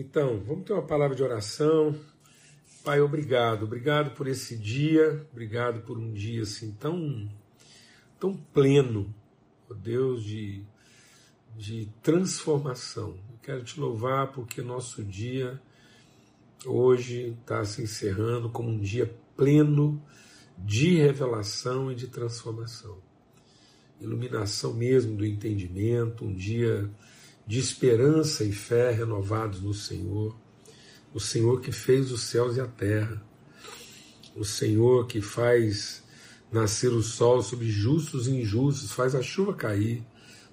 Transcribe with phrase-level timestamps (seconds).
[0.00, 1.92] Então, vamos ter uma palavra de oração.
[2.84, 3.64] Pai, obrigado.
[3.64, 5.26] Obrigado por esse dia.
[5.32, 7.28] Obrigado por um dia assim tão,
[8.16, 9.12] tão pleno,
[9.68, 10.62] ó Deus, de,
[11.56, 13.18] de transformação.
[13.28, 15.60] Eu quero te louvar porque nosso dia
[16.64, 20.00] hoje está se encerrando como um dia pleno
[20.56, 22.98] de revelação e de transformação.
[24.00, 26.88] Iluminação mesmo do entendimento, um dia
[27.48, 30.38] de esperança e fé renovados no Senhor,
[31.14, 33.26] o Senhor que fez os céus e a terra,
[34.36, 36.04] o Senhor que faz
[36.52, 40.04] nascer o sol sobre justos e injustos, faz a chuva cair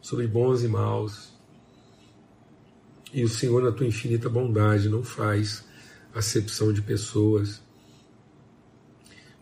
[0.01, 1.33] sobre bons e maus.
[3.13, 5.65] E o Senhor, na tua infinita bondade, não faz
[6.13, 7.61] acepção de pessoas.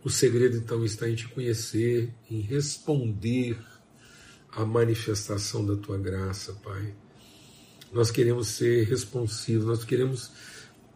[0.04, 3.64] O segredo então está em te conhecer, em responder
[4.52, 7.03] à manifestação da tua graça, Pai.
[7.94, 10.32] Nós queremos ser responsivos, nós queremos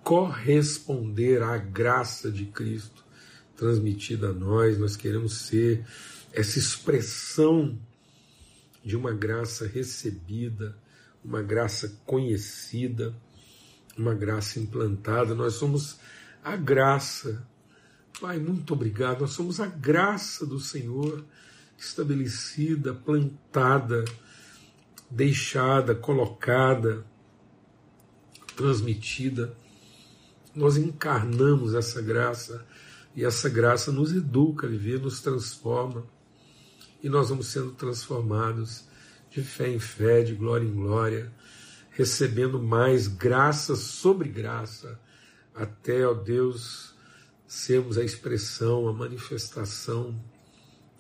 [0.03, 3.05] corresponder à graça de Cristo
[3.55, 5.85] transmitida a nós, nós queremos ser
[6.31, 7.77] essa expressão
[8.83, 10.77] de uma graça recebida,
[11.23, 13.13] uma graça conhecida,
[13.97, 15.35] uma graça implantada.
[15.35, 15.99] Nós somos
[16.43, 17.45] a graça.
[18.21, 19.21] Pai, muito obrigado.
[19.21, 21.25] Nós somos a graça do Senhor
[21.77, 24.05] estabelecida, plantada
[25.09, 27.05] deixada, colocada,
[28.55, 29.55] transmitida.
[30.53, 32.65] Nós encarnamos essa graça
[33.15, 36.05] e essa graça nos educa a viver, nos transforma
[37.01, 38.85] e nós vamos sendo transformados
[39.29, 41.31] de fé em fé, de glória em glória,
[41.91, 44.99] recebendo mais graça sobre graça,
[45.53, 46.95] até, ó Deus,
[47.47, 50.19] sermos a expressão, a manifestação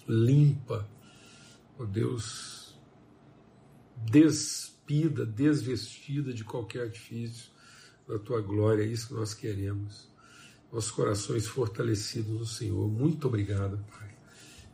[0.07, 0.87] limpa,
[1.77, 2.56] ó Deus,
[4.05, 7.51] despida, desvestida de qualquer artifício
[8.07, 8.83] da tua glória.
[8.83, 10.07] É isso que nós queremos.
[10.71, 12.89] Nossos corações fortalecidos no Senhor.
[12.89, 14.15] Muito obrigado, Pai.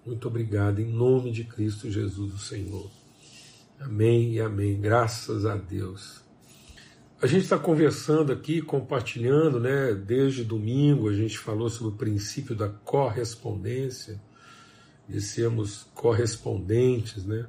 [0.05, 2.91] Muito obrigado, em nome de Cristo Jesus, o Senhor.
[3.79, 4.79] Amém e amém.
[4.79, 6.21] Graças a Deus.
[7.21, 9.93] A gente está conversando aqui, compartilhando, né?
[9.93, 14.21] Desde domingo a gente falou sobre o princípio da correspondência,
[15.07, 17.45] de sermos correspondentes, né?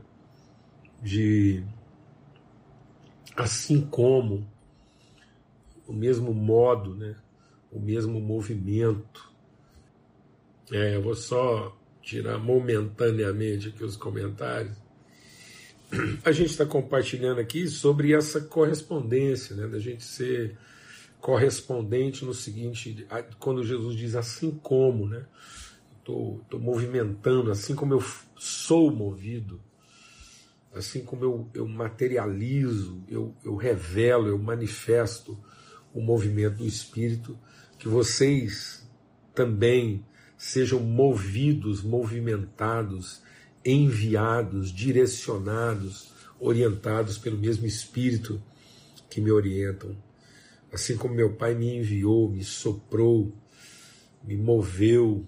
[1.05, 1.63] De
[3.37, 4.51] assim como
[5.87, 7.15] o mesmo modo, né,
[7.71, 9.31] o mesmo movimento.
[10.73, 14.75] É, eu vou só tirar momentaneamente aqui os comentários.
[16.25, 20.57] A gente está compartilhando aqui sobre essa correspondência, né, da gente ser
[21.21, 23.07] correspondente no seguinte,
[23.39, 25.27] quando Jesus diz assim como, né,
[25.99, 28.03] estou movimentando, assim como eu
[28.37, 29.61] sou movido
[30.75, 35.39] assim como eu, eu materializo, eu, eu revelo, eu manifesto
[35.93, 37.39] o movimento do Espírito,
[37.79, 38.89] que vocês
[39.35, 40.05] também
[40.37, 43.23] sejam movidos, movimentados,
[43.65, 48.43] enviados, direcionados, orientados pelo mesmo Espírito
[49.09, 49.97] que me orientam.
[50.73, 53.33] Assim como meu Pai me enviou, me soprou,
[54.25, 55.25] me moveu,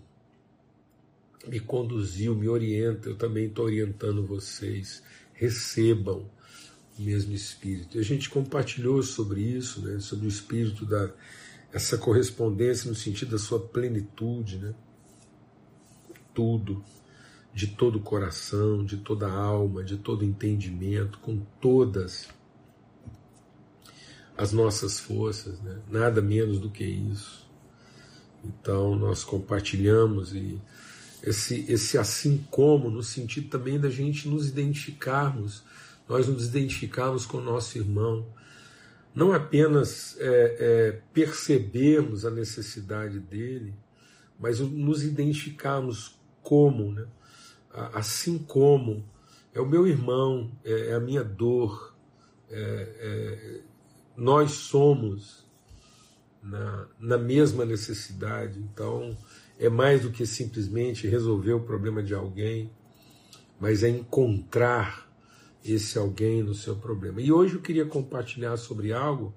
[1.47, 5.05] me conduziu, me orienta, eu também estou orientando vocês
[5.37, 6.29] recebam
[6.99, 7.97] o mesmo Espírito.
[7.97, 11.13] E a gente compartilhou sobre isso, né, sobre o Espírito da
[11.73, 14.75] essa correspondência no sentido da sua plenitude, né?
[16.33, 16.83] Tudo,
[17.53, 22.29] de todo o coração, de toda a alma, de todo entendimento, com todas
[24.37, 25.79] as nossas forças, né?
[25.91, 27.47] nada menos do que isso.
[28.45, 30.61] Então nós compartilhamos e
[31.22, 35.65] esse, esse assim como, no sentido também da gente nos identificarmos,
[36.09, 38.27] nós nos identificarmos com o nosso irmão,
[39.15, 43.75] não apenas é, é, percebermos a necessidade dele,
[44.38, 47.06] mas nos identificarmos como, né?
[47.93, 49.04] assim como
[49.54, 51.97] é o meu irmão, é, é a minha dor,
[52.50, 53.60] é, é,
[54.16, 55.47] nós somos
[56.42, 59.16] na, na mesma necessidade, então
[59.59, 62.71] é mais do que simplesmente resolver o problema de alguém,
[63.59, 65.07] mas é encontrar
[65.65, 67.21] esse alguém no seu problema.
[67.21, 69.35] E hoje eu queria compartilhar sobre algo,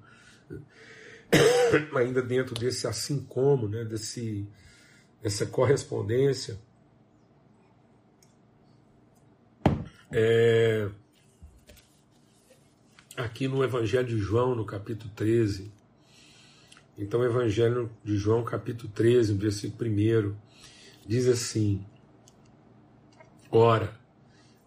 [1.96, 4.48] ainda dentro desse assim como, né, desse,
[5.22, 6.60] dessa correspondência.
[10.12, 10.90] É,
[13.16, 15.72] aqui no Evangelho de João, no capítulo 13,
[17.00, 20.36] então, o Evangelho de João, capítulo 13, versículo 1,
[21.08, 21.86] diz assim:
[23.50, 23.98] Ora,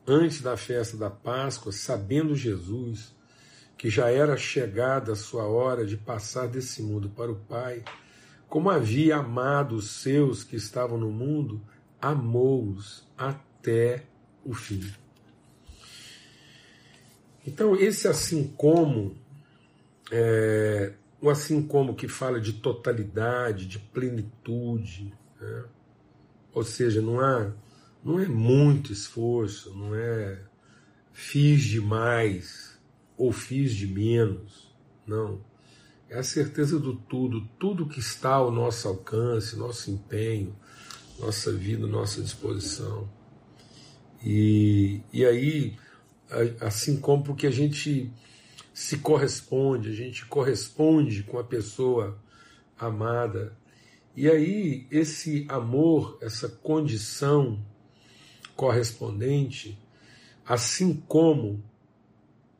[0.06, 3.14] antes da festa da Páscoa, sabendo Jesus
[3.76, 7.84] que já era chegada a sua hora de passar desse mundo para o Pai,
[8.48, 11.60] como havia amado os seus que estavam no mundo,
[12.00, 14.04] amou-os até
[14.42, 14.90] o fim.
[17.46, 19.16] Então, esse assim como,
[20.10, 25.64] é, o assim como que fala de totalidade, de plenitude, né?
[26.52, 27.52] ou seja, não há,
[28.04, 30.42] não é muito esforço, não é
[31.12, 32.78] fiz demais
[33.16, 34.74] ou fiz de menos,
[35.06, 35.40] não
[36.12, 40.54] é a certeza do tudo, tudo que está ao nosso alcance, nosso empenho,
[41.18, 43.08] nossa vida, nossa disposição.
[44.22, 45.74] E, e aí,
[46.60, 48.12] assim como porque a gente
[48.72, 52.18] se corresponde, a gente corresponde com a pessoa
[52.78, 53.56] amada.
[54.16, 57.64] E aí, esse amor, essa condição
[58.56, 59.78] correspondente,
[60.46, 61.62] assim como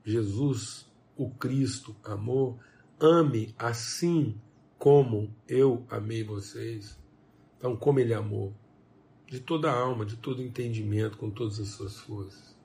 [0.05, 0.87] Jesus,
[1.17, 2.58] o Cristo, amou,
[2.99, 4.41] ame assim
[4.79, 6.99] como eu amei vocês.
[7.56, 8.53] Então, como ele amou,
[9.26, 12.56] de toda a alma, de todo entendimento, com todas as suas forças.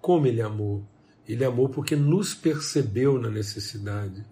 [0.00, 0.86] Como ele amou.
[1.26, 4.24] Ele amou porque nos percebeu na necessidade.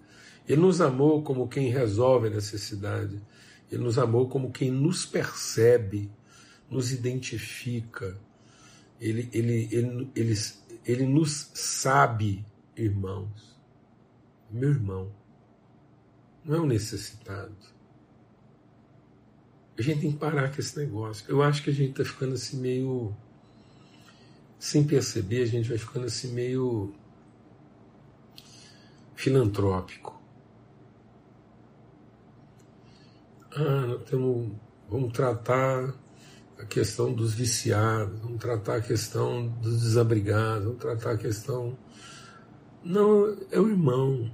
[0.48, 3.22] Ele nos amou como quem resolve a necessidade.
[3.70, 6.10] Ele nos amou como quem nos percebe,
[6.70, 8.18] nos identifica.
[9.00, 10.34] Ele, ele, ele, ele,
[10.84, 12.44] ele nos sabe,
[12.76, 13.52] irmãos
[14.52, 15.10] meu irmão,
[16.44, 17.56] não é um necessitado.
[19.78, 21.24] A gente tem que parar com esse negócio.
[21.28, 23.16] Eu acho que a gente está ficando assim meio.
[24.62, 26.94] Sem perceber, a gente vai ficando assim meio.
[29.16, 30.22] filantrópico.
[33.56, 34.52] Ah, temos,
[34.88, 35.92] vamos tratar
[36.60, 41.76] a questão dos viciados, vamos tratar a questão dos desabrigados, vamos tratar a questão.
[42.84, 44.30] Não, é o irmão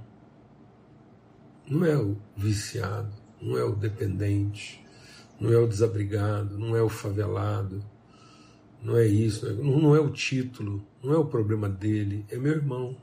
[1.67, 3.11] não é o viciado,
[3.41, 4.85] não é o dependente,
[5.39, 7.83] não é o desabrigado, não é o favelado,
[8.81, 12.95] não é isso, não é o título, não é o problema dele, é meu irmão.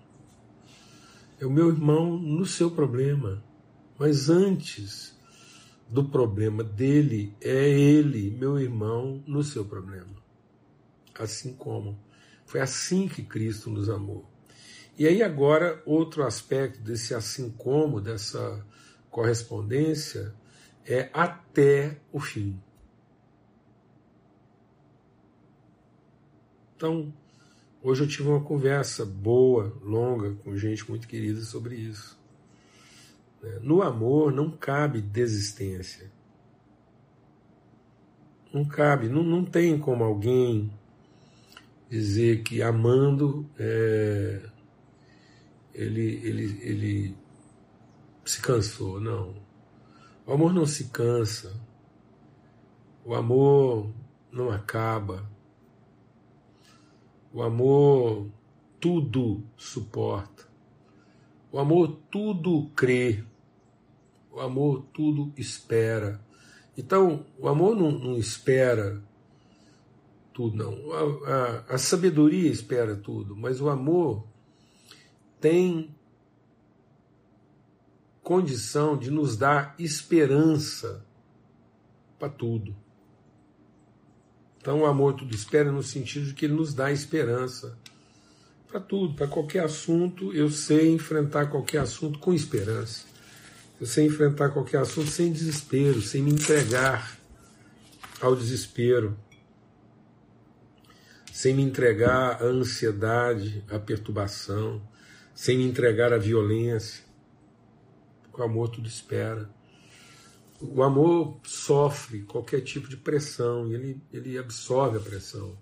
[1.38, 3.42] É o meu irmão no seu problema.
[3.98, 5.14] Mas antes
[5.88, 10.16] do problema dele, é ele, meu irmão, no seu problema.
[11.18, 11.98] Assim como.
[12.46, 14.28] Foi assim que Cristo nos amou.
[14.98, 18.64] E aí agora outro aspecto desse assim como, dessa
[19.10, 20.34] correspondência,
[20.86, 22.58] é até o fim.
[26.76, 27.10] Então,
[27.82, 32.18] hoje eu tive uma conversa boa, longa, com gente muito querida sobre isso.
[33.42, 33.58] Né?
[33.62, 36.12] No amor não cabe desistência.
[38.52, 40.70] Não cabe, não, não tem como alguém
[41.88, 44.42] dizer que amando é,
[45.74, 47.16] ele, ele, ele
[48.22, 49.00] se cansou.
[49.00, 49.34] Não.
[50.26, 51.58] O amor não se cansa.
[53.02, 53.90] O amor
[54.30, 55.35] não acaba.
[57.36, 58.30] O amor
[58.80, 60.48] tudo suporta.
[61.52, 63.22] O amor tudo crê.
[64.32, 66.18] O amor tudo espera.
[66.78, 69.02] Então, o amor não, não espera
[70.32, 70.92] tudo, não.
[70.94, 71.30] A,
[71.72, 74.26] a, a sabedoria espera tudo, mas o amor
[75.38, 75.94] tem
[78.22, 81.04] condição de nos dar esperança
[82.18, 82.74] para tudo.
[84.66, 87.78] Então, o amor tudo espera no sentido de que ele nos dá esperança
[88.66, 90.32] para tudo, para qualquer assunto.
[90.32, 93.04] Eu sei enfrentar qualquer assunto com esperança.
[93.80, 97.16] Eu sei enfrentar qualquer assunto sem desespero, sem me entregar
[98.20, 99.16] ao desespero,
[101.32, 104.82] sem me entregar à ansiedade, à perturbação
[105.32, 107.04] sem me entregar à violência.
[108.36, 109.48] O amor tudo espera.
[110.60, 115.56] O amor sofre qualquer tipo de pressão ele, ele absorve a pressão.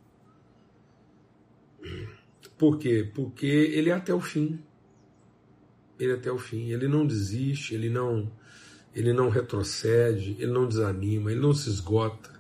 [2.57, 3.11] Por quê?
[3.15, 4.61] Porque ele é até o fim.
[5.99, 6.71] Ele é até o fim.
[6.71, 8.31] Ele não desiste, ele não,
[8.95, 12.33] ele não retrocede, ele não desanima, ele não se esgota.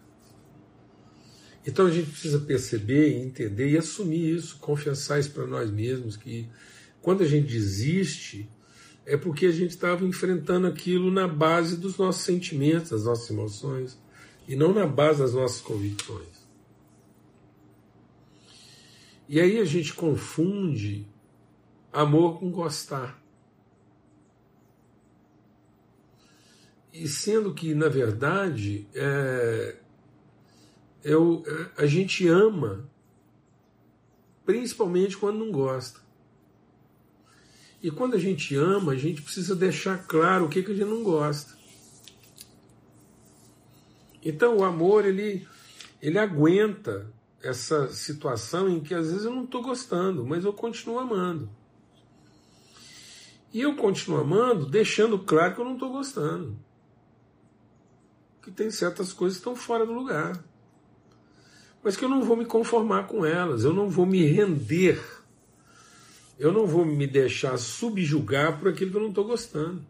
[1.67, 6.49] Então a gente precisa perceber, entender e assumir isso, confessar isso para nós mesmos que
[7.01, 8.49] quando a gente desiste,
[9.07, 13.99] é porque a gente estava enfrentando aquilo na base dos nossos sentimentos, das nossas emoções,
[14.49, 16.45] e não na base das nossas convicções.
[19.29, 21.07] E aí a gente confunde
[21.93, 23.23] amor com gostar.
[26.93, 29.77] E sendo que, na verdade, é,
[31.03, 31.43] eu,
[31.77, 32.89] a gente ama,
[34.45, 36.04] principalmente quando não gosta.
[37.85, 40.89] E quando a gente ama, a gente precisa deixar claro o que, que a gente
[40.89, 41.55] não gosta.
[44.23, 45.47] Então o amor ele,
[46.01, 47.13] ele aguenta
[47.43, 51.51] essa situação em que às vezes eu não estou gostando, mas eu continuo amando.
[53.53, 56.59] E eu continuo amando, deixando claro que eu não estou gostando.
[58.41, 60.43] Que tem certas coisas que estão fora do lugar.
[61.83, 65.05] Mas que eu não vou me conformar com elas, eu não vou me render,
[66.39, 69.85] eu não vou me deixar subjugar por aquilo que eu não estou gostando.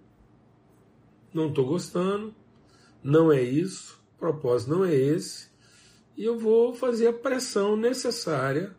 [1.32, 2.34] Não estou gostando,
[3.02, 5.48] não é isso, o propósito não é esse,
[6.16, 8.74] e eu vou fazer a pressão necessária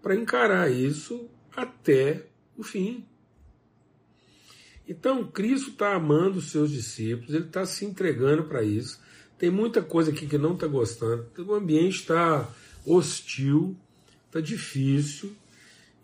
[0.00, 3.04] para encarar isso até o fim.
[4.88, 9.00] Então, Cristo está amando os seus discípulos, ele está se entregando para isso.
[9.38, 12.48] Tem muita coisa aqui que não está gostando, o ambiente está
[12.84, 13.76] hostil,
[14.26, 15.36] está difícil,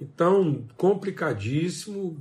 [0.01, 2.17] então complicadíssimo,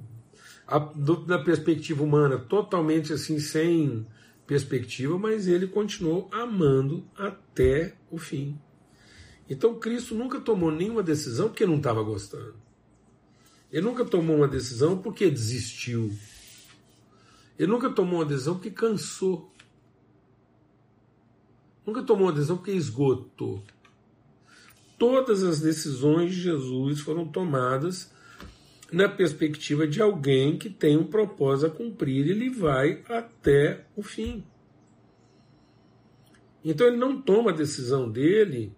[0.67, 4.05] a, do, da perspectiva humana, totalmente assim, sem
[4.45, 8.59] perspectiva, mas ele continuou amando até o fim.
[9.49, 12.55] Então Cristo nunca tomou nenhuma decisão porque não estava gostando.
[13.71, 16.13] Ele nunca tomou uma decisão porque desistiu.
[17.59, 19.51] Ele nunca tomou uma decisão porque cansou.
[21.85, 23.63] Nunca tomou uma decisão porque esgotou.
[24.97, 28.11] Todas as decisões de Jesus foram tomadas
[28.91, 34.43] na perspectiva de alguém que tem um propósito a cumprir, ele vai até o fim.
[36.63, 38.73] Então ele não toma a decisão dele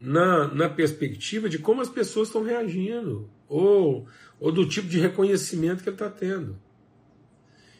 [0.00, 4.08] na, na perspectiva de como as pessoas estão reagindo, ou,
[4.40, 6.58] ou do tipo de reconhecimento que ele está tendo.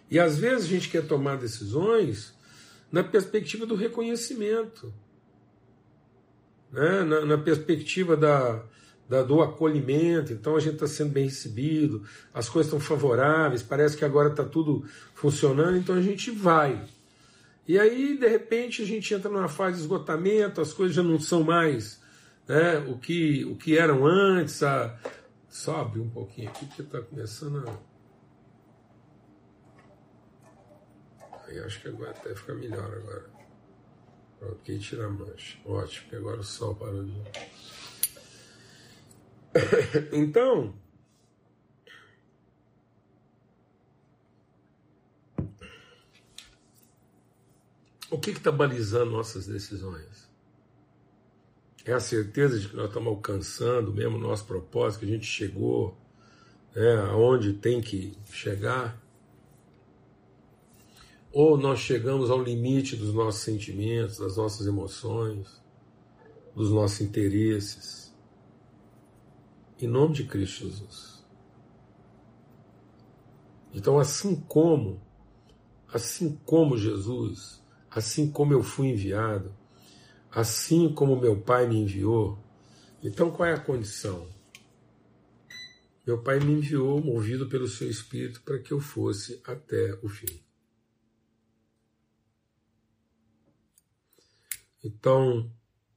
[0.08, 2.34] E às vezes a gente quer tomar decisões
[2.90, 4.92] na perspectiva do reconhecimento,
[6.72, 7.02] né?
[7.02, 8.62] na, na perspectiva da,
[9.08, 12.02] da, do acolhimento, então a gente está sendo bem recebido,
[12.32, 16.82] as coisas estão favoráveis, parece que agora está tudo funcionando, então a gente vai.
[17.66, 21.20] E aí, de repente, a gente entra numa fase de esgotamento, as coisas já não
[21.20, 22.02] são mais
[22.48, 24.62] né, o, que, o que eram antes.
[24.62, 24.98] A...
[25.48, 27.92] Sobe um pouquinho aqui, porque está começando a.
[31.46, 33.41] Aí acho que agora até fica melhor agora.
[34.42, 35.56] Ok, tira a mancha.
[35.64, 37.12] Ótimo, porque agora o sol parou de.
[40.12, 40.74] então,
[48.10, 50.28] o que está balizando nossas decisões?
[51.84, 55.26] É a certeza de que nós estamos alcançando mesmo o nosso propósito, que a gente
[55.26, 55.96] chegou
[56.74, 59.01] né, aonde tem que chegar?
[61.32, 65.48] Ou nós chegamos ao limite dos nossos sentimentos, das nossas emoções,
[66.54, 68.14] dos nossos interesses?
[69.80, 71.24] Em nome de Cristo Jesus.
[73.72, 75.00] Então, assim como,
[75.88, 79.54] assim como Jesus, assim como eu fui enviado,
[80.30, 82.38] assim como meu Pai me enviou,
[83.02, 84.28] então qual é a condição?
[86.06, 90.42] Meu Pai me enviou, movido pelo seu Espírito, para que eu fosse até o fim.
[94.82, 95.50] Então,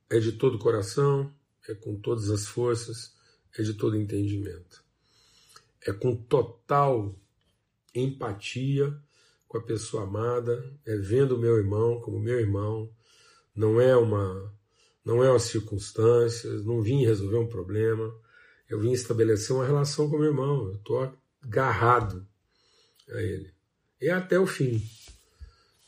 [0.09, 1.33] é de todo o coração,
[1.67, 3.15] é com todas as forças,
[3.57, 4.83] é de todo entendimento.
[5.81, 7.15] É com total
[7.93, 8.95] empatia
[9.47, 12.89] com a pessoa amada, é vendo o meu irmão como meu irmão,
[13.55, 14.53] não é uma
[15.03, 18.11] não é uma circunstância, não vim resolver um problema,
[18.67, 21.13] eu vim estabelecer uma relação com meu irmão, eu estou
[21.43, 22.27] agarrado
[23.09, 23.53] a ele.
[24.01, 24.81] E até o fim.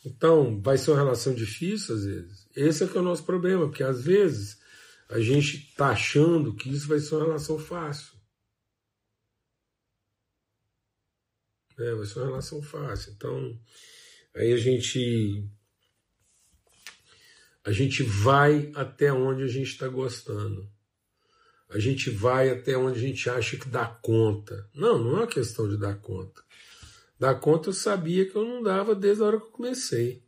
[0.07, 2.47] Então, vai ser uma relação difícil às vezes.
[2.55, 4.57] Esse é que é o nosso problema, porque às vezes
[5.09, 8.15] a gente está achando que isso vai ser uma relação fácil.
[11.77, 13.11] É, vai ser uma relação fácil.
[13.11, 13.59] Então,
[14.33, 15.45] aí a gente.
[17.65, 20.71] A gente vai até onde a gente está gostando.
[21.69, 24.69] A gente vai até onde a gente acha que dá conta.
[24.73, 26.46] Não, não é uma questão de dar conta.
[27.19, 30.27] Dar conta eu sabia que eu não dava desde a hora que eu comecei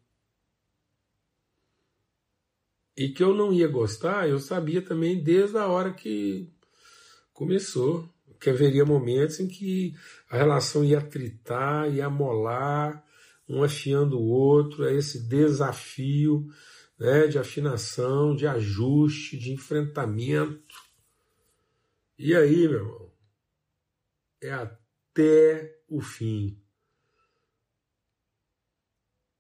[2.99, 6.51] e que eu não ia gostar, eu sabia também desde a hora que
[7.31, 9.95] começou, que haveria momentos em que
[10.29, 13.01] a relação ia tritar, ia molar,
[13.47, 16.45] um afiando o outro, é esse desafio
[16.99, 20.75] né, de afinação, de ajuste, de enfrentamento.
[22.17, 23.11] E aí, meu irmão,
[24.41, 26.61] é até o fim.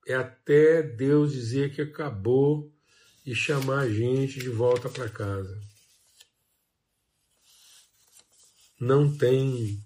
[0.09, 2.73] É até Deus dizer que acabou
[3.23, 5.61] e chamar a gente de volta para casa.
[8.79, 9.79] Não tem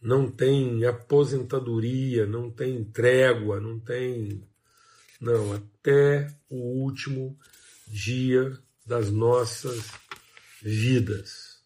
[0.00, 4.46] não tem aposentadoria, não tem trégua, não tem.
[5.20, 7.36] Não, até o último
[7.88, 9.90] dia das nossas
[10.62, 11.60] vidas.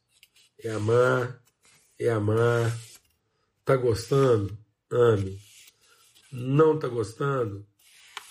[0.58, 1.42] É amar,
[1.98, 2.74] é amar.
[3.66, 4.56] Tá gostando?
[4.90, 5.47] Ame.
[6.30, 7.66] Não tá gostando?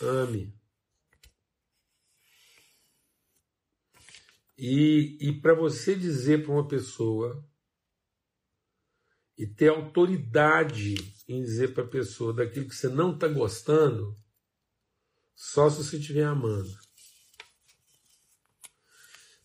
[0.01, 0.55] Ame.
[4.57, 7.47] E, e para você dizer para uma pessoa
[9.37, 10.95] e ter autoridade
[11.27, 14.17] em dizer para a pessoa daquilo que você não está gostando,
[15.35, 16.75] só se você estiver amando.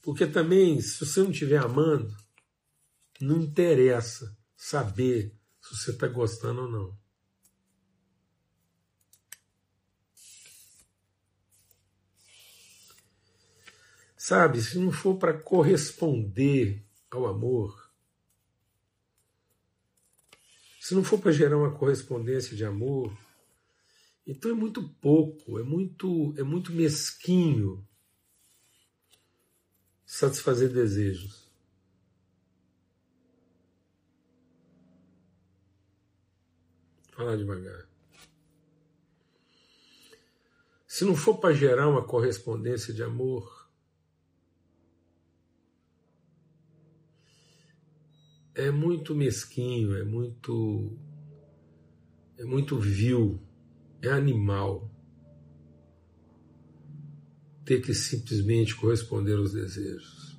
[0.00, 2.16] Porque também, se você não estiver amando,
[3.20, 7.01] não interessa saber se você está gostando ou não.
[14.24, 17.90] Sabe, se não for para corresponder ao amor,
[20.80, 23.12] se não for para gerar uma correspondência de amor,
[24.24, 27.84] então é muito pouco, é muito, é muito mesquinho
[30.06, 31.50] satisfazer desejos.
[37.10, 37.88] Falar devagar.
[40.86, 43.61] Se não for para gerar uma correspondência de amor,
[48.62, 50.96] é muito mesquinho, é muito
[52.38, 53.40] é muito vil,
[54.00, 54.90] é animal
[57.64, 60.36] ter que simplesmente corresponder aos desejos.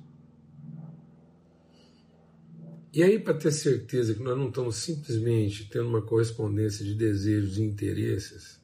[2.92, 7.58] E aí, para ter certeza que nós não estamos simplesmente tendo uma correspondência de desejos
[7.58, 8.60] e interesses,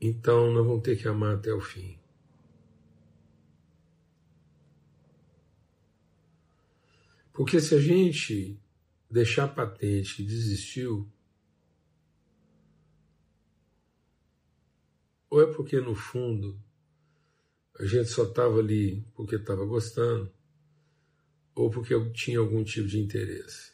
[0.00, 1.99] então nós vamos ter que amar até o fim.
[7.32, 8.60] Porque se a gente
[9.10, 11.10] deixar patente que desistiu,
[15.28, 16.60] ou é porque no fundo
[17.78, 20.30] a gente só estava ali porque estava gostando,
[21.54, 23.72] ou porque tinha algum tipo de interesse.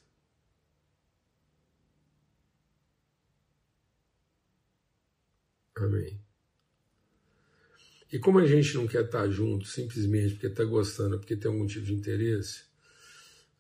[5.75, 6.21] Amém.
[8.13, 11.67] E como a gente não quer estar junto simplesmente porque está gostando, porque tem algum
[11.67, 12.65] tipo de interesse,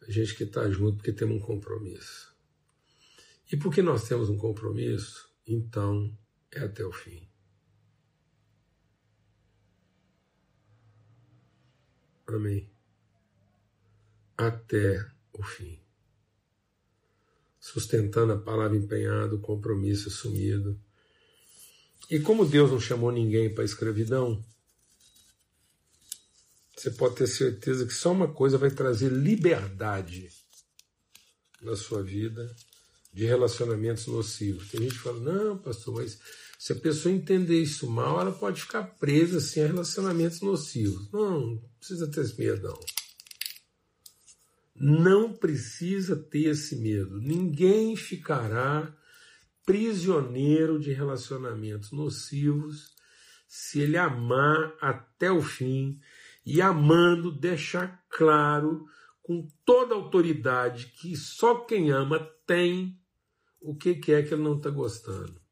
[0.07, 2.35] a gente que está junto porque temos um compromisso.
[3.51, 6.17] E porque nós temos um compromisso, então
[6.51, 7.29] é até o fim.
[12.27, 12.69] Amém.
[14.37, 15.81] Até o fim.
[17.61, 20.81] Sustentando a palavra empenhada, o compromisso assumido.
[22.11, 24.45] E como Deus não chamou ninguém para a escravidão,
[26.77, 30.29] você pode ter certeza que só uma coisa vai trazer liberdade
[31.63, 32.55] na sua vida
[33.13, 34.69] de relacionamentos nocivos.
[34.69, 36.21] Tem gente que fala, não, pastor, mas
[36.59, 41.11] se a pessoa entender isso mal, ela pode ficar presa assim, a relacionamentos nocivos.
[41.11, 42.81] Não, não precisa ter esse medo, não.
[44.79, 47.19] Não precisa ter esse medo.
[47.19, 48.95] Ninguém ficará
[49.65, 52.95] prisioneiro de relacionamentos nocivos
[53.49, 55.99] se ele amar até o fim
[56.47, 58.87] e amando deixar claro
[59.21, 62.97] com toda autoridade que só quem ama tem
[63.61, 65.45] o que é que ele não está gostando.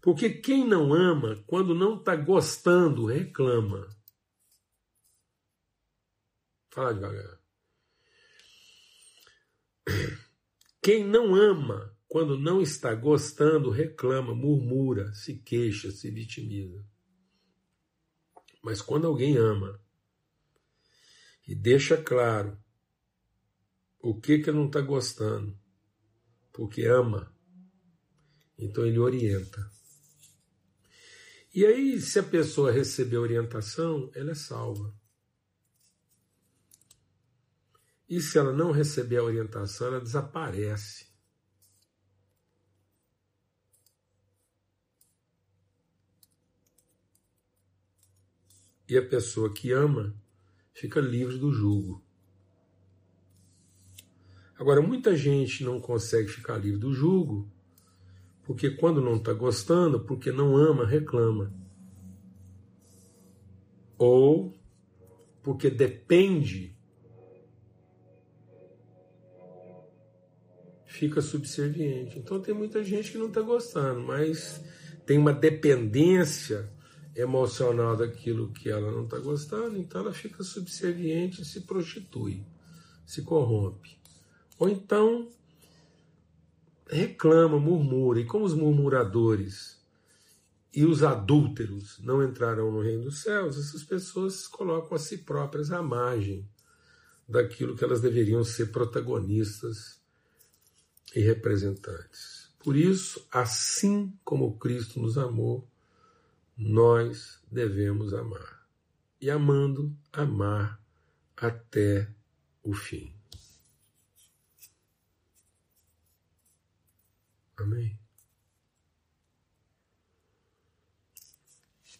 [0.00, 3.86] Porque quem não ama, quando não está gostando, reclama.
[6.70, 7.38] Fala devagar.
[10.80, 16.84] Quem não ama, quando não está gostando, reclama, murmura, se queixa, se vitimiza.
[18.60, 19.80] Mas quando alguém ama
[21.46, 22.60] e deixa claro
[24.00, 25.56] o que que não está gostando,
[26.52, 27.32] porque ama,
[28.58, 29.70] então ele orienta.
[31.54, 34.92] E aí, se a pessoa receber orientação, ela é salva.
[38.08, 41.09] E se ela não receber a orientação, ela desaparece.
[48.90, 50.12] E a pessoa que ama
[50.74, 52.04] fica livre do jugo.
[54.58, 57.48] Agora, muita gente não consegue ficar livre do jugo
[58.42, 61.54] porque quando não está gostando, porque não ama, reclama.
[63.96, 64.58] Ou
[65.40, 66.76] porque depende,
[70.84, 72.18] fica subserviente.
[72.18, 74.60] Então tem muita gente que não está gostando, mas
[75.06, 76.68] tem uma dependência
[77.20, 82.44] emocional daquilo que ela não está gostando, então ela fica subserviente, se prostitui,
[83.06, 83.98] se corrompe.
[84.58, 85.30] Ou então
[86.88, 89.80] reclama, murmura, e como os murmuradores
[90.74, 95.70] e os adúlteros não entrarão no reino dos céus, essas pessoas colocam a si próprias
[95.70, 96.48] à margem
[97.28, 100.00] daquilo que elas deveriam ser protagonistas
[101.14, 102.50] e representantes.
[102.58, 105.69] Por isso, assim como Cristo nos amou,
[106.60, 108.68] nós devemos amar.
[109.18, 110.78] E amando, amar
[111.34, 112.14] até
[112.62, 113.14] o fim.
[117.56, 117.98] Amém.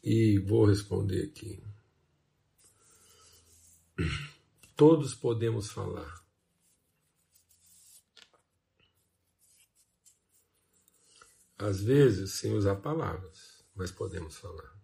[0.04, 1.62] E vou responder aqui.
[4.76, 6.20] Todos podemos falar.
[11.56, 13.49] Às vezes sem usar palavras,
[13.80, 14.78] mas podemos falar.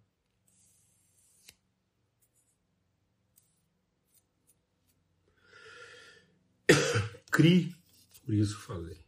[7.31, 7.75] Cri,
[8.25, 9.05] por isso falei.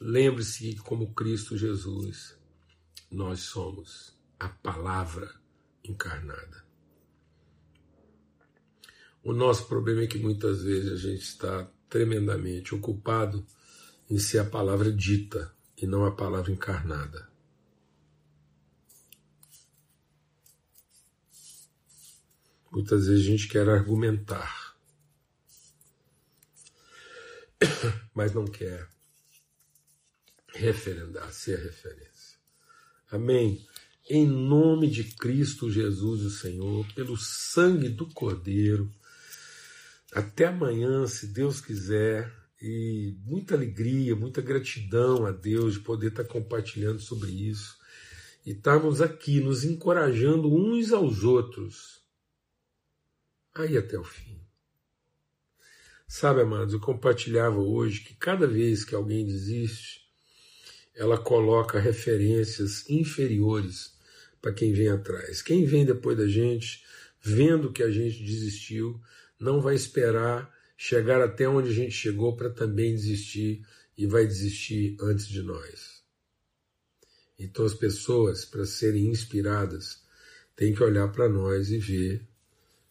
[0.00, 2.36] Lembre-se que, como Cristo Jesus,
[3.08, 5.40] nós somos a palavra
[5.84, 6.66] encarnada.
[9.22, 13.46] O nosso problema é que muitas vezes a gente está tremendamente ocupado
[14.08, 17.28] em ser a palavra dita e não a palavra encarnada.
[22.70, 24.76] Muitas vezes a gente quer argumentar,
[28.14, 28.88] mas não quer
[30.48, 32.38] referendar, ser referência.
[33.10, 33.66] Amém?
[34.08, 38.92] Em nome de Cristo Jesus, o Senhor, pelo sangue do Cordeiro,
[40.16, 46.24] até amanhã, se Deus quiser, e muita alegria, muita gratidão a Deus de poder estar
[46.24, 47.76] compartilhando sobre isso
[48.44, 52.02] e estarmos aqui nos encorajando uns aos outros
[53.54, 54.40] aí até o fim.
[56.08, 60.00] Sabe, amados, eu compartilhava hoje que cada vez que alguém desiste,
[60.94, 63.98] ela coloca referências inferiores
[64.40, 65.42] para quem vem atrás.
[65.42, 66.82] Quem vem depois da gente,
[67.20, 68.98] vendo que a gente desistiu,
[69.38, 74.96] não vai esperar chegar até onde a gente chegou para também desistir e vai desistir
[75.00, 76.02] antes de nós.
[77.38, 80.02] Então as pessoas, para serem inspiradas,
[80.54, 82.26] têm que olhar para nós e ver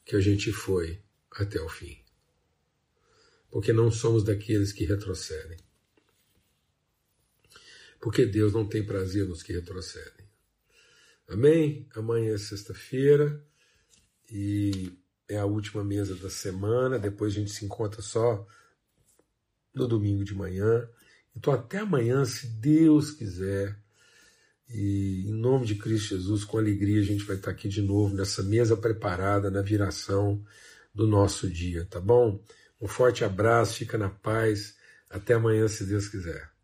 [0.03, 1.97] que a gente foi até o fim.
[3.49, 5.58] Porque não somos daqueles que retrocedem
[8.05, 10.27] porque Deus não tem prazer nos que retrocedem.
[11.27, 11.88] Amém?
[11.95, 13.43] Amanhã é sexta-feira
[14.29, 14.93] e
[15.27, 16.99] é a última mesa da semana.
[16.99, 18.45] Depois a gente se encontra só
[19.73, 20.88] no domingo de manhã.
[21.35, 23.77] Então, até amanhã, se Deus quiser.
[24.69, 28.15] E em nome de Cristo Jesus, com alegria, a gente vai estar aqui de novo
[28.15, 30.43] nessa mesa preparada na viração
[30.93, 32.41] do nosso dia, tá bom?
[32.81, 34.75] Um forte abraço, fica na paz.
[35.09, 36.55] Até amanhã, se Deus quiser.